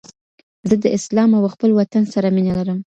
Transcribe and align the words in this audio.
زه 0.67 0.75
د 0.83 0.85
اسلام 0.97 1.29
او 1.37 1.43
خپل 1.53 1.69
وطن 1.79 2.03
سره 2.13 2.27
مینه 2.35 2.53
لرم 2.57 2.79